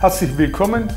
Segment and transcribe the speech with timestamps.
[0.00, 0.88] Herzlich willkommen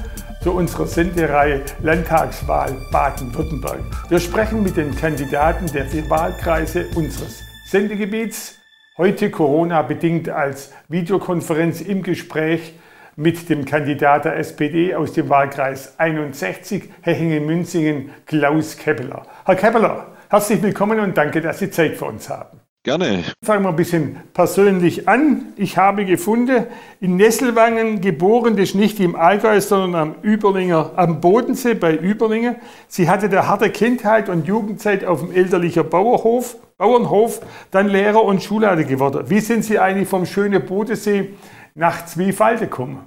[0.44, 3.80] zu unserer Sendereihe Landtagswahl Baden-Württemberg.
[4.10, 8.60] Wir sprechen mit den Kandidaten der vier Wahlkreise unseres Sendegebiets.
[8.98, 12.76] Heute Corona-bedingt als Videokonferenz im Gespräch
[13.16, 19.26] mit dem Kandidat der SPD aus dem Wahlkreis 61, Hechingen-Münzingen, Klaus Keppeler.
[19.46, 22.62] Herr Keppeler, herzlich willkommen und danke, dass Sie Zeit für uns haben.
[22.84, 23.24] Gerne.
[23.44, 25.54] Fangen wir ein bisschen persönlich an.
[25.56, 26.66] Ich habe gefunden,
[27.00, 32.56] in Nesselwangen geboren, das ist nicht im Allgäu, sondern am Überlinger, am Bodensee bei Überlingen.
[32.88, 38.42] Sie hatte eine harte Kindheit und Jugendzeit auf dem elterlichen Bauernhof, Bauernhof, dann Lehrer und
[38.42, 39.30] Schulleiter geworden.
[39.30, 41.36] Wie sind Sie eigentlich vom schönen Bodensee
[41.76, 43.06] nach Zwiefalde gekommen?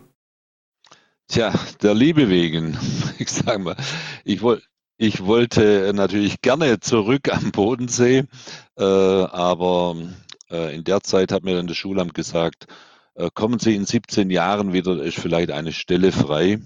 [1.27, 2.79] Tja, der Liebe wegen.
[3.18, 3.77] Ich sage mal,
[4.24, 4.65] ich wollte
[4.96, 8.24] ich wollte natürlich gerne zurück am Bodensee,
[8.78, 9.96] äh, aber
[10.50, 12.66] äh, in der Zeit hat mir dann das Schulamt gesagt,
[13.14, 16.59] äh, kommen Sie in 17 Jahren wieder, ist vielleicht eine Stelle frei.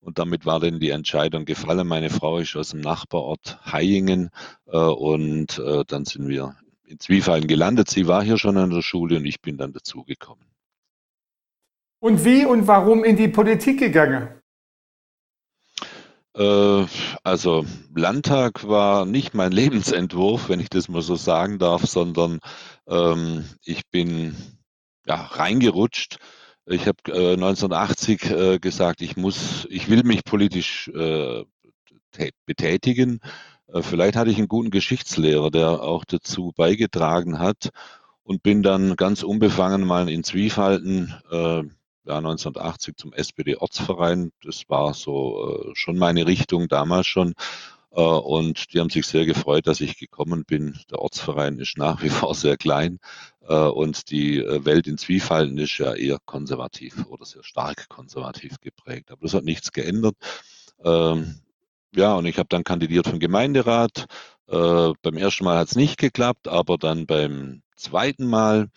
[0.00, 1.88] Und damit war dann die Entscheidung gefallen.
[1.88, 4.30] Meine Frau ist aus dem Nachbarort Hayingen
[4.66, 7.90] äh, und äh, dann sind wir in Zwiefallen gelandet.
[7.90, 10.46] Sie war hier schon an der Schule und ich bin dann dazugekommen.
[11.98, 14.28] Und wie und warum in die Politik gegangen?
[16.36, 16.86] Äh,
[17.24, 22.40] also Landtag war nicht mein Lebensentwurf, wenn ich das mal so sagen darf, sondern
[22.86, 24.36] ähm, ich bin
[25.06, 26.18] ja, reingerutscht.
[26.66, 31.44] Ich habe äh, 1980 äh, gesagt, ich muss, ich will mich politisch äh,
[32.44, 33.20] betätigen.
[33.68, 37.70] Äh, vielleicht hatte ich einen guten Geschichtslehrer, der auch dazu beigetragen hat
[38.24, 41.62] und bin dann ganz unbefangen mal in Zwiefalten äh,
[42.06, 44.32] ja, 1980 zum SPD-Ortsverein.
[44.42, 47.34] Das war so äh, schon meine Richtung damals schon.
[47.90, 50.78] Äh, und die haben sich sehr gefreut, dass ich gekommen bin.
[50.90, 52.98] Der Ortsverein ist nach wie vor sehr klein.
[53.48, 58.60] Äh, und die äh, Welt in Zwiefalten ist ja eher konservativ oder sehr stark konservativ
[58.60, 59.10] geprägt.
[59.10, 60.16] Aber das hat nichts geändert.
[60.84, 61.40] Ähm,
[61.94, 64.06] ja, und ich habe dann kandidiert den Gemeinderat.
[64.48, 68.68] Äh, beim ersten Mal hat es nicht geklappt, aber dann beim zweiten Mal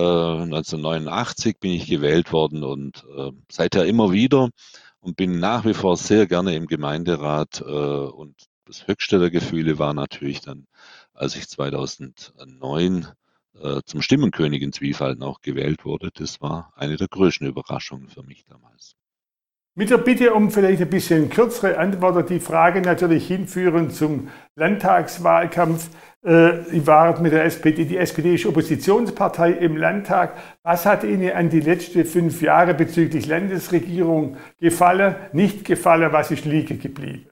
[0.00, 4.50] 1989 äh, bin ich gewählt worden und äh, seither immer wieder
[5.00, 7.60] und bin nach wie vor sehr gerne im Gemeinderat.
[7.60, 8.34] Äh, und
[8.66, 10.66] das höchste der Gefühle war natürlich dann,
[11.12, 13.06] als ich 2009
[13.60, 16.10] äh, zum Stimmenkönig in Zwiefalten auch gewählt wurde.
[16.12, 18.96] Das war eine der größten Überraschungen für mich damals.
[19.76, 25.90] Mit der Bitte um vielleicht ein bisschen kürzere Antwort, die Frage natürlich hinführen zum Landtagswahlkampf.
[26.22, 30.36] Äh, waren mit der SPD, die SPD ist Oppositionspartei im Landtag.
[30.62, 36.44] Was hat Ihnen an die letzten fünf Jahre bezüglich Landesregierung gefallen, nicht gefallen, was ist
[36.44, 37.26] liegen geblieben?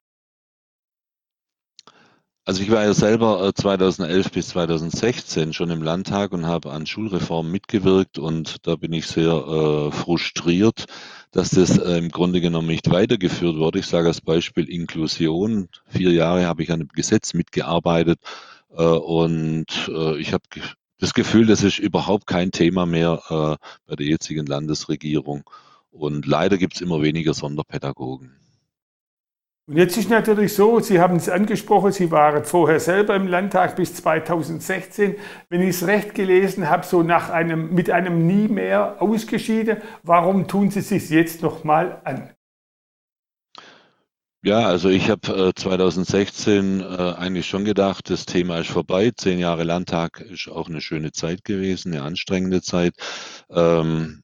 [2.45, 6.87] Also ich war ja selber 2011 äh, bis 2016 schon im Landtag und habe an
[6.87, 10.87] Schulreformen mitgewirkt und da bin ich sehr äh, frustriert,
[11.33, 13.81] dass das äh, im Grunde genommen nicht weitergeführt wurde.
[13.81, 15.69] Ich sage als Beispiel Inklusion.
[15.87, 18.21] Vier Jahre habe ich an dem Gesetz mitgearbeitet
[18.77, 20.45] äh, und äh, ich habe
[20.99, 25.43] das Gefühl, das ist überhaupt kein Thema mehr bei der jetzigen Landesregierung.
[25.91, 28.42] Und leider gibt es immer weniger Sonderpädagogen.
[29.73, 33.75] Und jetzt ist natürlich so, Sie haben es angesprochen, Sie waren vorher selber im Landtag
[33.75, 35.15] bis 2016.
[35.49, 39.79] Wenn ich es recht gelesen habe, so nach einem, mit einem Nie mehr ausgeschieden.
[40.03, 42.35] Warum tun Sie sich jetzt nochmal an?
[44.45, 46.85] Ja, also ich habe äh, 2016 äh,
[47.17, 49.11] eigentlich schon gedacht, das Thema ist vorbei.
[49.17, 52.93] Zehn Jahre Landtag ist auch eine schöne Zeit gewesen, eine anstrengende Zeit.
[53.49, 54.23] Ähm,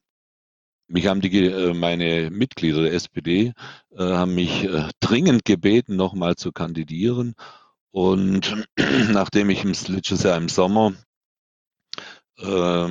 [0.89, 3.53] mich haben die, äh, meine Mitglieder der SPD
[3.91, 7.35] äh, haben mich äh, dringend gebeten, nochmal zu kandidieren.
[7.91, 8.67] Und
[9.11, 10.93] nachdem ich im letztes Jahr im Sommer
[12.39, 12.87] äh,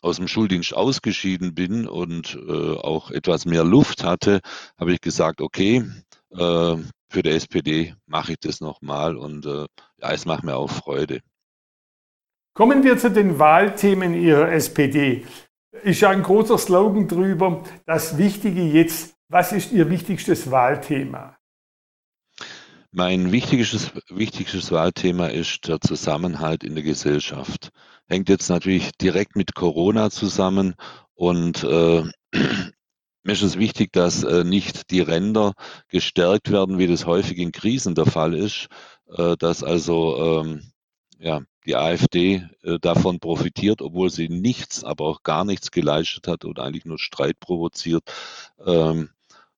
[0.00, 4.40] aus dem Schuldienst ausgeschieden bin und äh, auch etwas mehr Luft hatte,
[4.78, 5.84] habe ich gesagt, okay,
[6.30, 6.76] äh,
[7.08, 9.66] für die SPD mache ich das nochmal und ja,
[10.10, 11.20] es macht mir auch Freude.
[12.54, 15.24] Kommen wir zu den Wahlthemen Ihrer SPD
[15.82, 17.62] ist ja ein großer Slogan drüber.
[17.86, 21.36] Das Wichtige jetzt, was ist Ihr wichtigstes Wahlthema?
[22.92, 27.70] Mein wichtigstes, wichtigstes Wahlthema ist der Zusammenhalt in der Gesellschaft.
[28.06, 30.74] Hängt jetzt natürlich direkt mit Corona zusammen
[31.14, 35.54] und äh, mir ist es wichtig, dass äh, nicht die Ränder
[35.88, 38.68] gestärkt werden, wie das häufig in Krisen der Fall ist,
[39.08, 40.70] äh, dass also ähm,
[41.18, 46.44] ja, die AfD äh, davon profitiert, obwohl sie nichts, aber auch gar nichts geleistet hat
[46.44, 48.04] und eigentlich nur Streit provoziert.
[48.64, 49.10] Ähm,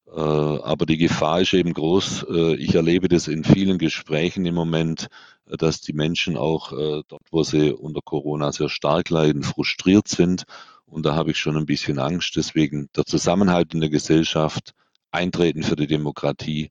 [0.08, 2.26] äh, aber die Gefahr ist eben groß.
[2.30, 5.08] Äh, ich erlebe das in vielen Gesprächen im Moment,
[5.46, 10.08] äh, dass die Menschen auch äh, dort, wo sie unter Corona sehr stark leiden, frustriert
[10.08, 10.44] sind.
[10.86, 12.36] Und da habe ich schon ein bisschen Angst.
[12.36, 14.74] Deswegen der Zusammenhalt in der Gesellschaft,
[15.10, 16.70] Eintreten für die Demokratie,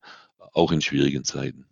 [0.53, 1.65] auch in schwierigen Zeiten.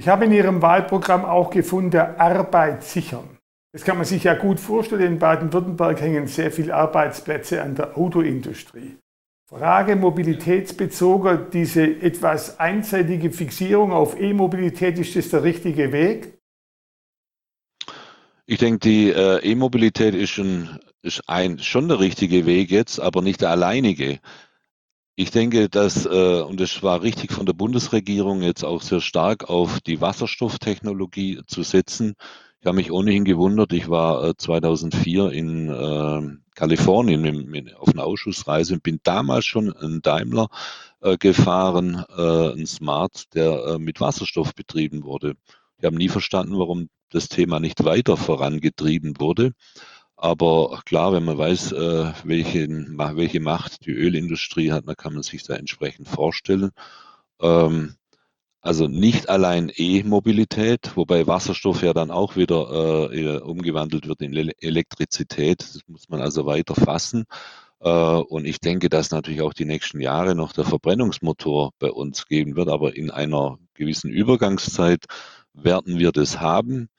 [0.00, 3.36] Ich habe in Ihrem Wahlprogramm auch gefunden, Arbeit sichern.
[3.70, 5.02] Das kann man sich ja gut vorstellen.
[5.02, 8.96] In Baden-Württemberg hängen sehr viele Arbeitsplätze an der Autoindustrie.
[9.46, 16.38] Frage mobilitätsbezogen, diese etwas einseitige Fixierung auf E-Mobilität, ist das der richtige Weg?
[18.46, 23.20] Ich denke, die äh, E-Mobilität ist, schon, ist ein, schon der richtige Weg jetzt, aber
[23.20, 24.18] nicht der alleinige.
[25.20, 29.50] Ich denke, dass, äh, und es war richtig von der Bundesregierung jetzt auch sehr stark
[29.50, 32.14] auf die Wasserstofftechnologie zu setzen.
[32.58, 37.90] Ich habe mich ohnehin gewundert, ich war äh, 2004 in äh, Kalifornien in, in, auf
[37.90, 40.48] einer Ausschussreise und bin damals schon einen Daimler
[41.02, 45.34] äh, gefahren, äh, ein Smart, der äh, mit Wasserstoff betrieben wurde.
[45.76, 49.52] Wir haben nie verstanden, warum das Thema nicht weiter vorangetrieben wurde.
[50.22, 55.44] Aber klar, wenn man weiß, äh, welche Macht die Ölindustrie hat, dann kann man sich
[55.44, 56.72] da entsprechend vorstellen.
[57.40, 57.94] Ähm,
[58.60, 65.62] also nicht allein E-Mobilität, wobei Wasserstoff ja dann auch wieder äh, umgewandelt wird in Elektrizität.
[65.62, 67.24] Das muss man also weiter fassen.
[67.80, 72.26] Äh, und ich denke, dass natürlich auch die nächsten Jahre noch der Verbrennungsmotor bei uns
[72.26, 75.06] geben wird, aber in einer gewissen Übergangszeit
[75.54, 76.90] werden wir das haben.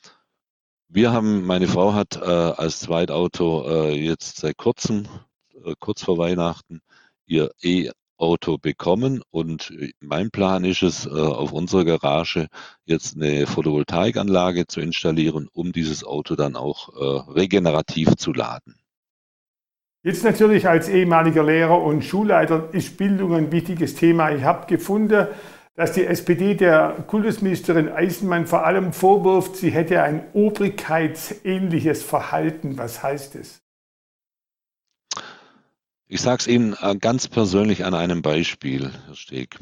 [0.94, 5.08] Wir haben, meine Frau hat äh, als Zweitauto äh, jetzt seit kurzem,
[5.64, 6.82] äh, kurz vor Weihnachten,
[7.26, 9.72] ihr E-Auto bekommen und
[10.02, 12.48] mein Plan ist es, äh, auf unserer Garage
[12.84, 18.76] jetzt eine Photovoltaikanlage zu installieren, um dieses Auto dann auch äh, regenerativ zu laden.
[20.04, 24.32] Jetzt natürlich als ehemaliger Lehrer und Schulleiter ist Bildung ein wichtiges Thema.
[24.32, 25.28] Ich habe gefunden,
[25.76, 32.78] dass die SPD der Kultusministerin Eisenmann vor allem vorwirft, sie hätte ein obrigkeitsähnliches Verhalten.
[32.78, 33.62] Was heißt es?
[36.08, 39.58] Ich sage es Ihnen äh, ganz persönlich an einem Beispiel, Herr Steg.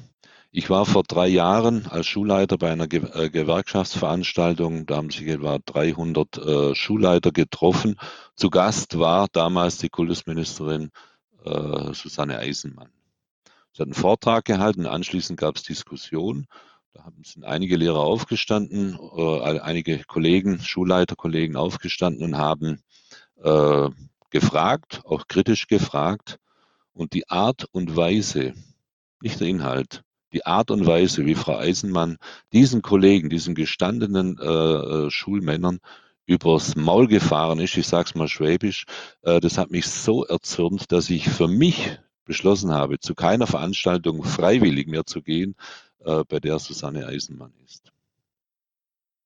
[0.51, 4.87] Ich war vor drei Jahren als Schulleiter bei einer äh, Gewerkschaftsveranstaltung.
[4.87, 7.97] Da haben sich etwa 300 äh, Schulleiter getroffen.
[8.35, 10.89] Zu Gast war damals die Kultusministerin
[11.45, 12.89] äh, Susanne Eisenmann.
[13.79, 16.47] Sie hat einen Vortrag gehalten, anschließend gab es Diskussion.
[16.91, 22.81] Da sind einige Lehrer aufgestanden, äh, einige Kollegen, Schulleiterkollegen aufgestanden und haben
[23.41, 23.89] äh,
[24.31, 26.39] gefragt, auch kritisch gefragt.
[26.91, 28.53] Und die Art und Weise,
[29.21, 30.03] nicht der Inhalt,
[30.33, 32.17] die Art und Weise, wie Frau Eisenmann
[32.51, 35.79] diesen Kollegen, diesen gestandenen äh, äh Schulmännern
[36.25, 38.83] übers Maul gefahren ist, ich sage es mal schwäbisch,
[39.21, 41.97] äh, das hat mich so erzürnt, dass ich für mich
[42.29, 45.55] beschlossen habe, zu keiner Veranstaltung freiwillig mehr zu gehen,
[46.05, 47.91] äh, bei der Susanne Eisenmann ist.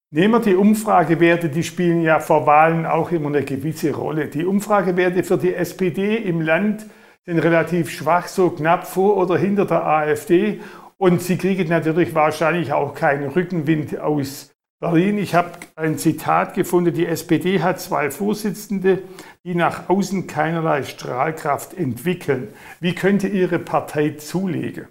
[0.09, 4.29] Nehmen wir die Umfragewerte, die spielen ja vor Wahlen auch immer eine gewisse Rolle.
[4.29, 6.85] Die Umfragewerte für die SPD im Land
[7.25, 10.61] sind relativ schwach, so knapp vor oder hinter der AfD.
[10.97, 14.52] Und sie kriegen natürlich wahrscheinlich auch keinen Rückenwind aus
[14.83, 15.18] Berlin.
[15.18, 19.01] Ich habe ein Zitat gefunden, die SPD hat zwei Vorsitzende,
[19.45, 22.53] die nach außen keinerlei Strahlkraft entwickeln.
[22.81, 24.89] Wie könnte Ihre Partei zulegen?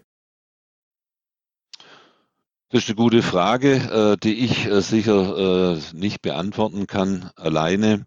[2.71, 8.07] Das ist eine gute Frage, äh, die ich äh, sicher äh, nicht beantworten kann alleine.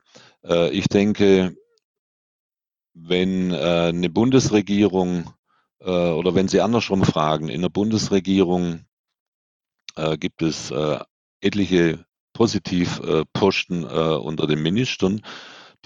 [0.71, 1.55] Ich denke,
[2.93, 5.33] wenn eine Bundesregierung
[5.79, 8.85] oder wenn Sie andersrum fragen, in der Bundesregierung
[10.19, 10.71] gibt es
[11.45, 15.21] etliche Positivposten äh, unter den Ministern,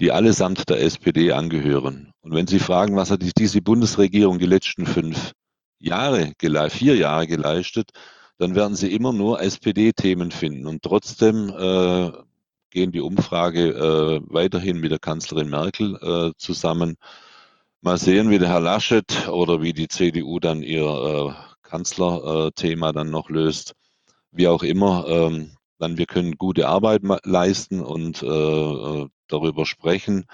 [0.00, 2.12] die allesamt der SPD angehören.
[2.22, 5.32] Und wenn Sie fragen, was hat diese Bundesregierung die letzten fünf
[5.78, 6.32] Jahre,
[6.70, 7.90] vier Jahre geleistet,
[8.38, 10.66] dann werden Sie immer nur SPD-Themen finden.
[10.66, 12.10] Und trotzdem äh,
[12.70, 16.96] gehen die Umfrage äh, weiterhin mit der Kanzlerin Merkel äh, zusammen.
[17.82, 23.10] Mal sehen, wie der Herr Laschet oder wie die CDU dann ihr äh, Kanzlerthema dann
[23.10, 23.74] noch löst
[24.32, 30.26] wie auch immer, ähm, dann wir können gute Arbeit leisten und äh, äh, darüber sprechen.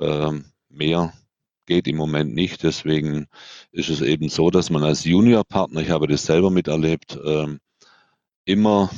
[0.00, 1.12] Ähm, mehr
[1.66, 2.62] geht im Moment nicht.
[2.62, 3.26] Deswegen
[3.72, 7.58] ist es eben so, dass man als Juniorpartner, ich habe das selber miterlebt, ähm,
[8.44, 8.90] immer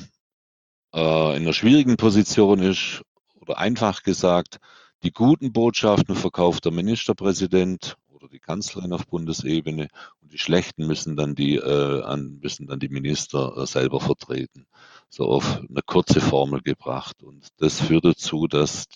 [0.95, 3.03] äh, in einer schwierigen Position ist
[3.41, 4.59] oder einfach gesagt,
[5.03, 9.89] die guten Botschaften verkauft der Ministerpräsident oder die Kanzlerin auf Bundesebene
[10.21, 14.67] und die schlechten müssen dann die, äh, an, müssen dann die Minister äh, selber vertreten.
[15.09, 17.23] So auf eine kurze Formel gebracht.
[17.23, 18.87] Und das führt dazu, dass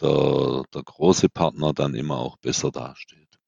[0.00, 3.38] der, der große Partner dann immer auch besser dasteht.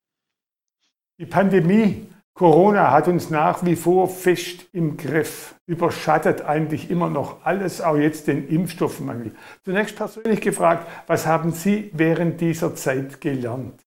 [1.18, 7.44] Die Pandemie Corona hat uns nach wie vor fest im Griff, überschattet eigentlich immer noch
[7.44, 9.34] alles, auch jetzt den Impfstoffmangel.
[9.62, 13.84] Zunächst persönlich gefragt, was haben Sie während dieser Zeit gelernt?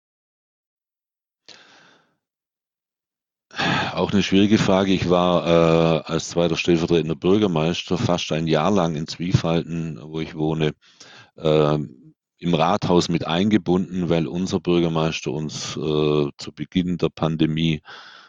[3.98, 4.94] Auch eine schwierige Frage.
[4.94, 10.36] Ich war äh, als zweiter stellvertretender Bürgermeister fast ein Jahr lang in Zwiefalten, wo ich
[10.36, 10.76] wohne,
[11.36, 11.80] äh,
[12.38, 17.82] im Rathaus mit eingebunden, weil unser Bürgermeister uns äh, zu Beginn der Pandemie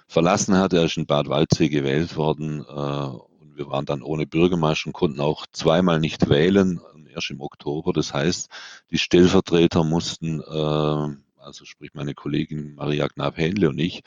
[0.07, 0.73] verlassen hat.
[0.73, 4.95] Er ist in Bad Waldsee gewählt worden äh, und wir waren dann ohne Bürgermeister und
[4.95, 6.81] konnten auch zweimal nicht wählen,
[7.15, 7.93] erst im Oktober.
[7.93, 8.49] Das heißt,
[8.91, 14.03] die Stellvertreter mussten, äh, also sprich meine Kollegin Maria Knab-Hähnle und ich,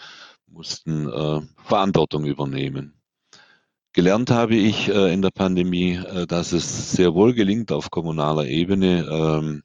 [0.51, 3.01] mussten äh, Verantwortung übernehmen.
[3.93, 8.45] Gelernt habe ich äh, in der Pandemie, äh, dass es sehr wohl gelingt, auf kommunaler
[8.45, 9.63] Ebene ähm,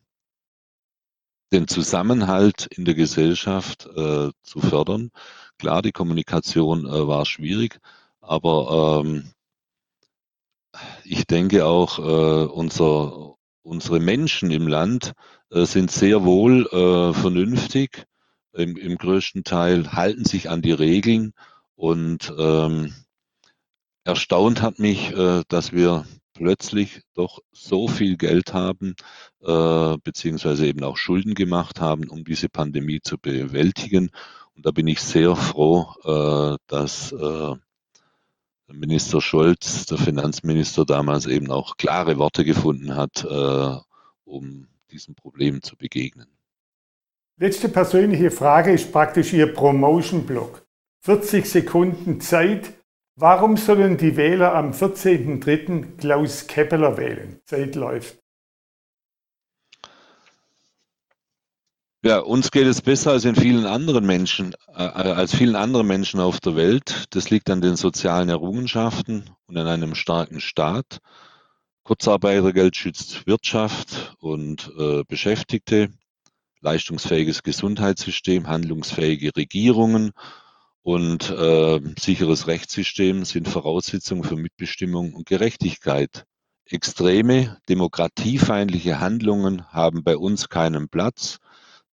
[1.52, 5.10] den Zusammenhalt in der Gesellschaft äh, zu fördern.
[5.58, 7.78] Klar, die Kommunikation äh, war schwierig,
[8.20, 9.30] aber ähm,
[11.04, 15.12] ich denke auch, äh, unser, unsere Menschen im Land
[15.48, 16.66] sind sehr wohl
[17.14, 18.04] vernünftig,
[18.56, 21.32] im, im, größten Teil halten sich an die Regeln
[21.74, 22.94] und ähm,
[24.04, 28.94] erstaunt hat mich, äh, dass wir plötzlich doch so viel Geld haben,
[29.42, 34.10] äh, beziehungsweise eben auch Schulden gemacht haben, um diese Pandemie zu bewältigen.
[34.54, 37.54] Und da bin ich sehr froh, äh, dass äh,
[38.68, 43.76] Minister Scholz, der Finanzminister damals eben auch klare Worte gefunden hat, äh,
[44.24, 46.35] um diesem Problem zu begegnen.
[47.38, 50.66] Letzte persönliche Frage ist praktisch Ihr Promotion-Block.
[51.02, 52.72] 40 Sekunden Zeit,
[53.18, 55.96] Warum sollen die Wähler am 14.03.
[55.96, 57.40] Klaus Keppeler wählen?
[57.46, 58.18] Zeit läuft.
[62.04, 66.20] Ja, uns geht es besser als in vielen anderen Menschen, äh, als vielen anderen Menschen
[66.20, 67.06] auf der Welt.
[67.10, 70.98] Das liegt an den sozialen Errungenschaften und an einem starken Staat.
[71.84, 75.88] Kurzarbeitergeld schützt Wirtschaft und äh, Beschäftigte,
[76.60, 80.12] leistungsfähiges Gesundheitssystem, handlungsfähige Regierungen
[80.82, 86.24] und äh, sicheres Rechtssystem sind Voraussetzungen für Mitbestimmung und Gerechtigkeit.
[86.64, 91.38] Extreme demokratiefeindliche Handlungen haben bei uns keinen Platz.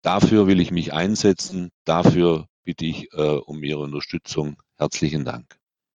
[0.01, 1.69] Dafür will ich mich einsetzen.
[1.85, 4.61] Dafür bitte ich äh, um Ihre Unterstützung.
[4.77, 5.62] Herzlichen Dank.